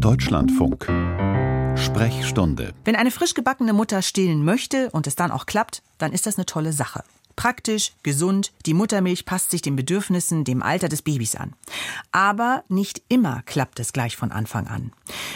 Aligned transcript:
Deutschlandfunk. 0.00 0.86
Sprechstunde. 1.78 2.74
Wenn 2.84 2.96
eine 2.96 3.10
frisch 3.10 3.34
gebackene 3.34 3.72
Mutter 3.72 4.02
stillen 4.02 4.44
möchte 4.44 4.90
und 4.90 5.06
es 5.06 5.16
dann 5.16 5.30
auch 5.30 5.46
klappt, 5.46 5.82
dann 5.98 6.12
ist 6.12 6.26
das 6.26 6.36
eine 6.36 6.46
tolle 6.46 6.72
Sache. 6.72 7.02
Praktisch, 7.34 7.92
gesund, 8.02 8.52
die 8.66 8.74
Muttermilch 8.74 9.24
passt 9.24 9.50
sich 9.50 9.62
den 9.62 9.76
Bedürfnissen, 9.76 10.44
dem 10.44 10.62
Alter 10.62 10.88
des 10.88 11.02
Babys 11.02 11.34
an. 11.34 11.54
Aber 12.12 12.64
nicht 12.68 13.02
immer 13.08 13.42
klappt 13.46 13.80
es 13.80 13.92
gleich 13.92 14.16
von 14.16 14.32
Anfang 14.32 14.66
an. 14.66 14.92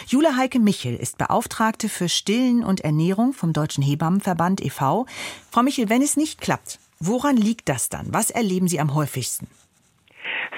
Jule 0.07 0.35
Heike 0.35 0.59
Michel 0.59 0.95
ist 0.95 1.17
Beauftragte 1.17 1.89
für 1.89 2.09
Stillen 2.09 2.63
und 2.63 2.81
Ernährung 2.81 3.33
vom 3.33 3.53
Deutschen 3.53 3.83
Hebammenverband 3.83 4.61
e.V. 4.61 5.05
Frau 5.51 5.63
Michel, 5.63 5.89
wenn 5.89 6.01
es 6.01 6.17
nicht 6.17 6.41
klappt, 6.41 6.79
woran 6.99 7.37
liegt 7.37 7.69
das 7.69 7.89
dann? 7.89 8.13
Was 8.13 8.29
erleben 8.29 8.67
Sie 8.67 8.79
am 8.79 8.93
häufigsten? 8.93 9.47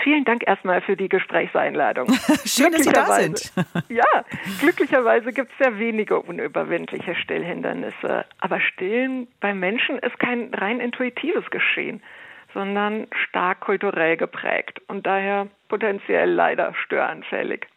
Vielen 0.03 0.25
Dank 0.25 0.45
erstmal 0.45 0.81
für 0.81 0.97
die 0.97 1.07
Gesprächseinladung. 1.07 2.11
Schön, 2.45 2.73
dass 2.73 2.83
Sie 2.83 2.91
da 2.91 3.05
sind. 3.05 3.53
ja, 3.87 4.03
glücklicherweise 4.59 5.31
gibt 5.31 5.51
es 5.53 5.57
sehr 5.57 5.79
wenige 5.79 6.19
unüberwindliche 6.19 7.15
Stillhindernisse. 7.15 8.25
Aber 8.39 8.59
Stillen 8.59 9.27
beim 9.39 9.59
Menschen 9.59 9.97
ist 9.99 10.19
kein 10.19 10.53
rein 10.53 10.81
intuitives 10.81 11.49
Geschehen, 11.51 12.03
sondern 12.53 13.07
stark 13.29 13.61
kulturell 13.61 14.17
geprägt 14.17 14.81
und 14.87 15.07
daher 15.07 15.47
potenziell 15.69 16.29
leider 16.29 16.73
störanfällig. 16.83 17.67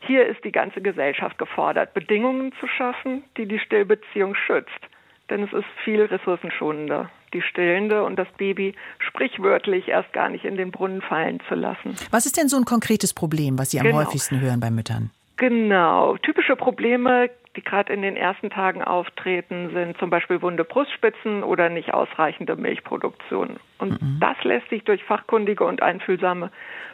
Hier 0.00 0.26
ist 0.26 0.42
die 0.44 0.52
ganze 0.52 0.80
Gesellschaft 0.80 1.38
gefordert, 1.38 1.94
Bedingungen 1.94 2.52
zu 2.58 2.66
schaffen, 2.66 3.22
die 3.36 3.46
die 3.46 3.60
Stillbeziehung 3.60 4.34
schützt. 4.34 4.80
Denn 5.28 5.44
es 5.44 5.52
ist 5.52 5.68
viel 5.84 6.02
ressourcenschonender 6.02 7.08
die 7.32 7.42
Stillende 7.42 8.04
und 8.04 8.16
das 8.16 8.28
Baby 8.36 8.74
sprichwörtlich 8.98 9.88
erst 9.88 10.12
gar 10.12 10.28
nicht 10.28 10.44
in 10.44 10.56
den 10.56 10.70
Brunnen 10.70 11.02
fallen 11.02 11.40
zu 11.48 11.54
lassen. 11.54 11.96
Was 12.10 12.26
ist 12.26 12.36
denn 12.36 12.48
so 12.48 12.56
ein 12.56 12.64
konkretes 12.64 13.14
Problem, 13.14 13.58
was 13.58 13.70
Sie 13.70 13.78
am 13.80 13.86
genau. 13.86 13.98
häufigsten 13.98 14.40
hören 14.40 14.60
bei 14.60 14.70
Müttern? 14.70 15.10
Genau. 15.36 16.16
Typische 16.18 16.54
Probleme, 16.54 17.30
die 17.56 17.62
gerade 17.62 17.92
in 17.92 18.02
den 18.02 18.16
ersten 18.16 18.50
Tagen 18.50 18.82
auftreten, 18.82 19.70
sind 19.72 19.96
zum 19.98 20.10
Beispiel 20.10 20.42
wunde 20.42 20.64
Brustspitzen 20.64 21.42
oder 21.42 21.70
nicht 21.70 21.94
ausreichende 21.94 22.56
Milchproduktion. 22.56 23.56
Und 23.78 24.02
mhm. 24.02 24.18
das 24.20 24.36
lässt 24.44 24.68
sich 24.68 24.84
durch 24.84 25.02
fachkundige 25.02 25.64
und 25.64 25.82
einfühlsame 25.82 26.50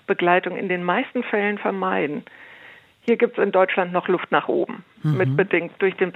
Begleitung 0.07 0.57
in 0.57 0.69
den 0.69 0.85
meisten 0.85 1.25
Fällen 1.25 1.59
vermeiden. 1.59 2.25
Hier 3.01 3.17
gibt 3.17 3.39
es 3.39 3.45
in 3.45 3.53
Deutschland 3.53 3.93
noch 3.93 4.09
Luft 4.09 4.31
nach 4.33 4.49
oben, 4.49 4.85
mhm. 5.03 5.17
mitbedingt 5.17 5.73
durch 5.81 5.97
den 5.97 6.13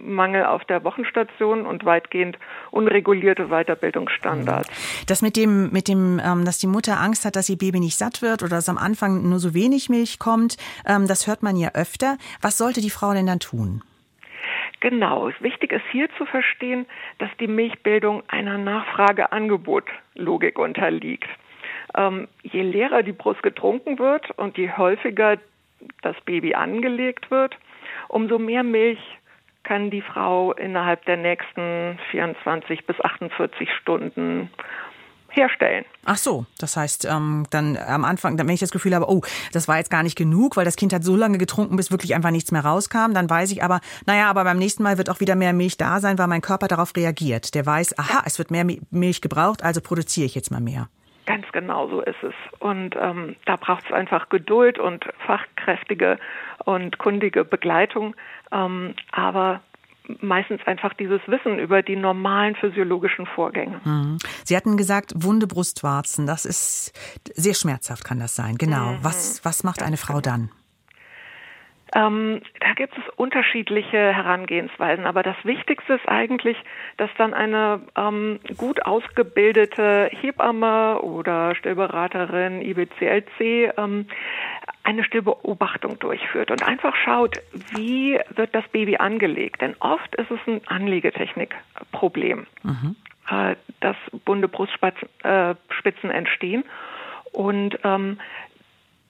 Personalmangel 0.00 0.44
auf 0.44 0.64
der 0.64 0.84
Wochenstation 0.84 1.66
und 1.66 1.84
weitgehend 1.84 2.38
unregulierte 2.70 3.48
Weiterbildungsstandards. 3.48 5.04
Das 5.06 5.22
mit 5.22 5.36
dem, 5.36 5.70
mit 5.72 5.88
dem, 5.88 6.20
ähm, 6.24 6.44
dass 6.44 6.58
die 6.58 6.66
Mutter 6.66 7.00
Angst 7.00 7.24
hat, 7.24 7.36
dass 7.36 7.48
ihr 7.48 7.58
Baby 7.58 7.80
nicht 7.80 7.96
satt 7.96 8.22
wird 8.22 8.42
oder 8.42 8.56
dass 8.56 8.68
am 8.68 8.78
Anfang 8.78 9.28
nur 9.28 9.38
so 9.38 9.54
wenig 9.54 9.88
Milch 9.88 10.18
kommt, 10.18 10.56
ähm, 10.86 11.06
das 11.06 11.26
hört 11.26 11.42
man 11.42 11.56
ja 11.56 11.70
öfter. 11.74 12.16
Was 12.40 12.58
sollte 12.58 12.80
die 12.80 12.90
Frau 12.90 13.12
denn 13.12 13.26
dann 13.26 13.40
tun? 13.40 13.82
Genau. 14.80 15.30
Wichtig 15.40 15.72
ist 15.72 15.84
hier 15.92 16.08
zu 16.16 16.24
verstehen, 16.24 16.86
dass 17.18 17.28
die 17.38 17.46
Milchbildung 17.46 18.22
einer 18.28 18.56
Nachfrage-Angebot-Logik 18.56 20.58
unterliegt. 20.58 21.28
Ähm, 21.94 22.28
je 22.42 22.62
leerer 22.62 23.02
die 23.02 23.12
Brust 23.12 23.42
getrunken 23.42 23.98
wird 23.98 24.30
und 24.38 24.56
je 24.56 24.72
häufiger 24.72 25.36
das 26.02 26.16
Baby 26.24 26.54
angelegt 26.54 27.30
wird, 27.30 27.56
umso 28.08 28.38
mehr 28.38 28.62
Milch 28.62 29.00
kann 29.62 29.90
die 29.90 30.02
Frau 30.02 30.52
innerhalb 30.52 31.04
der 31.04 31.16
nächsten 31.16 31.98
24 32.10 32.86
bis 32.86 33.00
48 33.00 33.68
Stunden 33.80 34.50
herstellen. 35.30 35.84
Ach 36.04 36.16
so, 36.16 36.46
das 36.58 36.76
heißt, 36.76 37.04
ähm, 37.04 37.46
dann 37.50 37.76
am 37.76 38.04
Anfang, 38.04 38.38
wenn 38.38 38.48
ich 38.48 38.60
das 38.60 38.70
Gefühl 38.70 38.94
habe, 38.94 39.08
oh, 39.08 39.22
das 39.52 39.68
war 39.68 39.76
jetzt 39.78 39.90
gar 39.90 40.02
nicht 40.02 40.16
genug, 40.16 40.56
weil 40.56 40.64
das 40.64 40.76
Kind 40.76 40.92
hat 40.92 41.04
so 41.04 41.16
lange 41.16 41.38
getrunken, 41.38 41.76
bis 41.76 41.90
wirklich 41.90 42.14
einfach 42.14 42.30
nichts 42.30 42.52
mehr 42.52 42.64
rauskam, 42.64 43.12
dann 43.14 43.30
weiß 43.30 43.52
ich 43.52 43.62
aber, 43.62 43.80
naja, 44.06 44.28
aber 44.28 44.44
beim 44.44 44.58
nächsten 44.58 44.82
Mal 44.82 44.98
wird 44.98 45.10
auch 45.10 45.20
wieder 45.20 45.36
mehr 45.36 45.52
Milch 45.52 45.76
da 45.76 46.00
sein, 46.00 46.18
weil 46.18 46.26
mein 46.26 46.40
Körper 46.42 46.68
darauf 46.68 46.96
reagiert. 46.96 47.54
Der 47.54 47.64
weiß, 47.64 47.98
aha, 47.98 48.22
es 48.24 48.38
wird 48.38 48.50
mehr 48.50 48.66
Milch 48.90 49.20
gebraucht, 49.20 49.62
also 49.62 49.80
produziere 49.80 50.26
ich 50.26 50.34
jetzt 50.34 50.50
mal 50.50 50.60
mehr. 50.60 50.88
Ganz 51.30 51.50
genau 51.52 51.88
so 51.88 52.00
ist 52.00 52.22
es. 52.22 52.34
Und 52.58 52.96
ähm, 53.00 53.36
da 53.46 53.56
braucht 53.56 53.84
es 53.86 53.92
einfach 53.92 54.28
Geduld 54.28 54.78
und 54.78 55.04
fachkräftige 55.26 56.18
und 56.64 56.98
kundige 56.98 57.44
Begleitung, 57.44 58.14
ähm, 58.52 58.94
aber 59.12 59.60
meistens 60.20 60.60
einfach 60.66 60.94
dieses 60.94 61.20
Wissen 61.26 61.58
über 61.58 61.82
die 61.82 61.96
normalen 61.96 62.56
physiologischen 62.56 63.26
Vorgänge. 63.26 63.80
Mhm. 63.84 64.18
Sie 64.44 64.56
hatten 64.56 64.76
gesagt, 64.76 65.12
wunde 65.14 65.46
Brustwarzen, 65.46 66.26
das 66.26 66.44
ist 66.44 66.92
sehr 67.34 67.54
schmerzhaft, 67.54 68.04
kann 68.04 68.18
das 68.18 68.34
sein. 68.34 68.56
Genau. 68.56 68.92
Mhm. 68.92 68.98
Was, 69.02 69.44
was 69.44 69.62
macht 69.62 69.82
eine 69.82 69.96
Frau 69.96 70.14
genau. 70.14 70.22
dann? 70.22 70.50
Ähm, 71.94 72.42
da 72.60 72.72
gibt 72.74 72.96
es 72.96 73.02
unterschiedliche 73.16 74.14
Herangehensweisen, 74.14 75.06
aber 75.06 75.22
das 75.22 75.36
Wichtigste 75.42 75.94
ist 75.94 76.08
eigentlich, 76.08 76.56
dass 76.98 77.10
dann 77.18 77.34
eine 77.34 77.80
ähm, 77.96 78.38
gut 78.56 78.84
ausgebildete 78.86 80.08
Hebamme 80.12 81.00
oder 81.02 81.54
Stillberaterin 81.56 82.62
IBCLC 82.62 83.72
ähm, 83.76 84.06
eine 84.84 85.04
Stillbeobachtung 85.04 85.98
durchführt 85.98 86.50
und 86.50 86.62
einfach 86.62 86.94
schaut, 86.96 87.38
wie 87.74 88.18
wird 88.30 88.54
das 88.54 88.66
Baby 88.68 88.96
angelegt. 88.96 89.60
Denn 89.60 89.74
oft 89.80 90.14
ist 90.14 90.30
es 90.30 90.38
ein 90.46 90.60
Anlegetechnikproblem, 90.66 92.46
mhm. 92.62 92.96
äh, 93.30 93.56
dass 93.80 93.96
bunte 94.24 94.48
Brustspitzen 94.48 95.08
äh, 95.24 96.14
entstehen. 96.14 96.64
Und 97.32 97.78
ähm, 97.84 98.18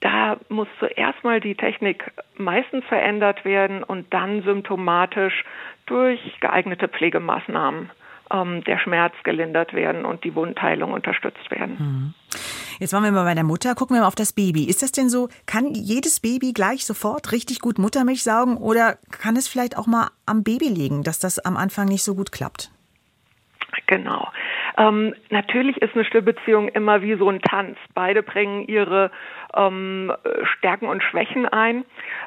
da 0.01 0.39
muss 0.49 0.69
zuerst 0.79 1.23
mal 1.25 1.41
die 1.41 1.55
Technik 1.55 2.11
meistens 2.37 2.85
verändert 2.87 3.45
werden 3.45 3.83
und 3.83 4.13
dann 4.13 4.43
symptomatisch 4.43 5.45
durch 5.87 6.21
geeignete 6.41 6.89
Pflegemaßnahmen 6.89 7.91
ähm, 8.33 8.65
der 8.65 8.79
Schmerz 8.79 9.15
gelindert 9.25 9.75
werden 9.75 10.05
und 10.05 10.25
die 10.25 10.35
Wundheilung 10.35 10.93
unterstützt 10.93 11.51
werden. 11.51 11.77
Mhm. 11.79 12.15
Jetzt 12.79 12.95
waren 12.95 13.05
wir 13.05 13.13
mal 13.13 13.25
bei 13.25 13.35
der 13.35 13.45
Mutter. 13.45 13.75
Gucken 13.75 13.97
wir 13.97 14.01
mal 14.01 14.07
auf 14.07 14.15
das 14.15 14.33
Baby. 14.33 14.65
Ist 14.65 14.83
das 14.83 14.91
denn 14.91 15.11
so, 15.11 15.29
kann 15.45 15.75
jedes 15.75 16.21
Baby 16.21 16.55
gleich 16.55 16.87
sofort 16.87 17.31
richtig 17.31 17.61
gut 17.61 17.79
Muttermilch 17.79 18.23
saugen 18.23 18.57
oder 18.57 18.97
kann 19.11 19.37
es 19.37 19.49
vielleicht 19.49 19.77
auch 19.77 19.87
mal 19.87 20.09
am 20.25 20.45
Baby 20.45 20.69
liegen, 20.69 21.03
dass 21.03 21.19
das 21.19 21.39
am 21.39 21.59
Anfang 21.59 21.89
nicht 21.89 22.03
so 22.03 22.15
gut 22.15 22.33
klappt? 22.33 22.71
Genau. 23.87 24.29
Ähm, 24.81 25.15
natürlich 25.29 25.77
ist 25.83 25.95
eine 25.95 26.05
Stillbeziehung 26.05 26.69
immer 26.69 27.03
wie 27.03 27.15
so 27.17 27.29
ein 27.29 27.43
Tanz. 27.43 27.77
Beide 27.95 28.23
bringen 28.23 28.67
ihre 28.67 29.11
ähm, 29.55 30.13
Stärken 30.45 30.87
und 30.87 31.03
Schwächen 31.03 31.47
ein. 31.47 31.85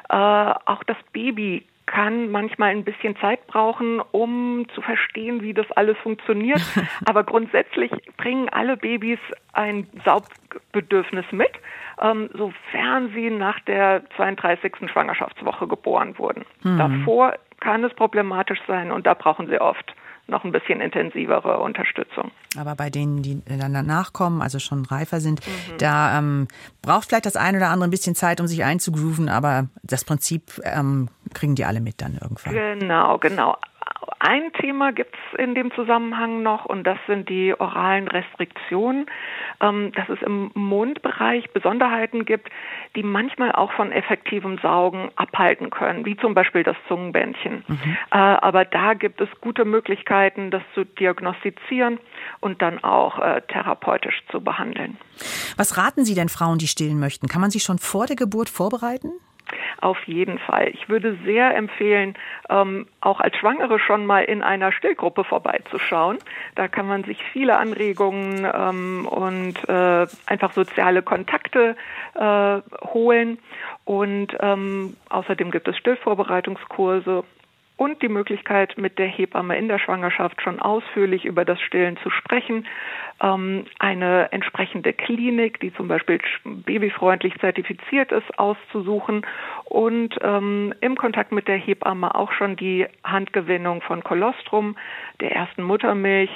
Äh, 0.08 0.14
auch 0.14 0.84
das 0.84 0.96
Baby 1.12 1.66
kann 1.86 2.30
manchmal 2.30 2.70
ein 2.70 2.84
bisschen 2.84 3.16
Zeit 3.16 3.46
brauchen, 3.48 4.00
um 4.12 4.66
zu 4.74 4.80
verstehen, 4.80 5.42
wie 5.42 5.52
das 5.52 5.70
alles 5.72 5.98
funktioniert. 5.98 6.62
Aber 7.06 7.24
grundsätzlich 7.24 7.90
bringen 8.16 8.48
alle 8.48 8.76
Babys 8.76 9.18
ein 9.52 9.88
Saugbedürfnis 10.04 11.26
mit, 11.32 11.50
ähm, 12.00 12.30
sofern 12.34 13.10
sie 13.14 13.30
nach 13.30 13.58
der 13.60 14.02
32. 14.16 14.90
Schwangerschaftswoche 14.90 15.66
geboren 15.66 16.16
wurden. 16.18 16.44
Mhm. 16.62 16.78
Davor 16.78 17.34
kann 17.60 17.82
es 17.82 17.92
problematisch 17.94 18.60
sein 18.68 18.92
und 18.92 19.06
da 19.06 19.14
brauchen 19.14 19.48
sie 19.48 19.60
oft 19.60 19.94
noch 20.26 20.44
ein 20.44 20.52
bisschen 20.52 20.80
intensivere 20.80 21.58
Unterstützung. 21.58 22.30
Aber 22.58 22.74
bei 22.74 22.90
denen, 22.90 23.22
die 23.22 23.42
dann 23.44 23.74
danach 23.74 24.12
kommen, 24.12 24.40
also 24.40 24.58
schon 24.58 24.84
reifer 24.84 25.20
sind, 25.20 25.46
mhm. 25.46 25.78
da 25.78 26.18
ähm, 26.18 26.48
braucht 26.82 27.08
vielleicht 27.08 27.26
das 27.26 27.36
eine 27.36 27.58
oder 27.58 27.68
andere 27.68 27.88
ein 27.88 27.90
bisschen 27.90 28.14
Zeit, 28.14 28.40
um 28.40 28.46
sich 28.46 28.64
einzugrooven, 28.64 29.28
aber 29.28 29.68
das 29.82 30.04
Prinzip 30.04 30.60
ähm, 30.64 31.08
kriegen 31.34 31.54
die 31.54 31.64
alle 31.64 31.80
mit 31.80 32.00
dann 32.00 32.18
irgendwann. 32.20 32.54
Genau, 32.54 33.18
genau. 33.18 33.56
Ein 34.26 34.54
Thema 34.54 34.90
gibt 34.90 35.14
es 35.14 35.38
in 35.38 35.54
dem 35.54 35.70
Zusammenhang 35.74 36.42
noch 36.42 36.64
und 36.64 36.84
das 36.84 36.96
sind 37.06 37.28
die 37.28 37.52
oralen 37.60 38.08
Restriktionen, 38.08 39.04
ähm, 39.60 39.92
dass 39.92 40.08
es 40.08 40.22
im 40.22 40.50
Mundbereich 40.54 41.50
Besonderheiten 41.50 42.24
gibt, 42.24 42.48
die 42.96 43.02
manchmal 43.02 43.52
auch 43.52 43.70
von 43.72 43.92
effektivem 43.92 44.56
Saugen 44.62 45.10
abhalten 45.16 45.68
können, 45.68 46.06
wie 46.06 46.16
zum 46.16 46.32
Beispiel 46.32 46.62
das 46.62 46.76
Zungenbändchen. 46.88 47.64
Mhm. 47.68 47.96
Äh, 48.12 48.16
aber 48.16 48.64
da 48.64 48.94
gibt 48.94 49.20
es 49.20 49.28
gute 49.42 49.66
Möglichkeiten, 49.66 50.50
das 50.50 50.62
zu 50.72 50.86
diagnostizieren 50.86 52.00
und 52.40 52.62
dann 52.62 52.82
auch 52.82 53.18
äh, 53.18 53.42
therapeutisch 53.42 54.22
zu 54.30 54.40
behandeln. 54.40 54.96
Was 55.58 55.76
raten 55.76 56.06
Sie 56.06 56.14
denn 56.14 56.30
Frauen, 56.30 56.56
die 56.56 56.66
stillen 56.66 56.98
möchten? 56.98 57.28
Kann 57.28 57.42
man 57.42 57.50
sich 57.50 57.62
schon 57.62 57.76
vor 57.76 58.06
der 58.06 58.16
Geburt 58.16 58.48
vorbereiten? 58.48 59.12
Auf 59.84 60.02
jeden 60.04 60.38
Fall. 60.38 60.68
Ich 60.72 60.88
würde 60.88 61.18
sehr 61.26 61.54
empfehlen, 61.54 62.14
ähm, 62.48 62.86
auch 63.02 63.20
als 63.20 63.36
Schwangere 63.36 63.78
schon 63.78 64.06
mal 64.06 64.24
in 64.24 64.42
einer 64.42 64.72
Stillgruppe 64.72 65.24
vorbeizuschauen. 65.24 66.16
Da 66.54 66.68
kann 66.68 66.86
man 66.86 67.04
sich 67.04 67.22
viele 67.22 67.58
Anregungen 67.58 68.50
ähm, 68.50 69.06
und 69.06 69.56
äh, 69.68 70.06
einfach 70.24 70.52
soziale 70.54 71.02
Kontakte 71.02 71.76
äh, 72.14 72.60
holen. 72.94 73.38
Und 73.84 74.28
ähm, 74.40 74.96
außerdem 75.10 75.50
gibt 75.50 75.68
es 75.68 75.76
Stillvorbereitungskurse 75.76 77.22
und 77.76 78.02
die 78.02 78.08
Möglichkeit, 78.08 78.78
mit 78.78 78.98
der 78.98 79.08
Hebamme 79.08 79.58
in 79.58 79.68
der 79.68 79.78
Schwangerschaft 79.78 80.40
schon 80.40 80.60
ausführlich 80.60 81.24
über 81.24 81.44
das 81.44 81.60
Stillen 81.60 81.96
zu 82.02 82.10
sprechen, 82.10 82.66
ähm, 83.20 83.66
eine 83.78 84.30
entsprechende 84.32 84.92
Klinik, 84.92 85.60
die 85.60 85.72
zum 85.74 85.88
Beispiel 85.88 86.20
babyfreundlich 86.44 87.34
zertifiziert 87.40 88.12
ist, 88.12 88.38
auszusuchen 88.38 89.26
und 89.64 90.14
ähm, 90.22 90.72
im 90.80 90.96
Kontakt 90.96 91.32
mit 91.32 91.48
der 91.48 91.56
Hebamme 91.56 92.14
auch 92.14 92.32
schon 92.32 92.56
die 92.56 92.86
Handgewinnung 93.02 93.82
von 93.82 94.04
Kolostrum, 94.04 94.76
der 95.20 95.32
ersten 95.32 95.62
Muttermilch 95.62 96.30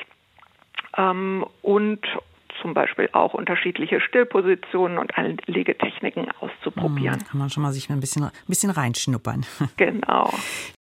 ähm, 0.96 1.46
und 1.62 2.00
zum 2.61 2.75
Beispiel 2.75 3.08
auch 3.12 3.35
unterschiedliche 3.35 4.00
Stillpositionen 4.00 4.99
und 4.99 5.12
Legetechniken 5.46 6.26
auszuprobieren. 6.40 7.20
Hm, 7.20 7.26
kann 7.26 7.38
man 7.38 7.50
schon 7.50 7.62
mal 7.62 7.73
sich 7.73 7.88
ein 7.90 8.00
bisschen, 8.00 8.25
ein 8.25 8.32
bisschen 8.46 8.70
reinschnuppern. 8.70 9.46
Genau. 9.76 10.32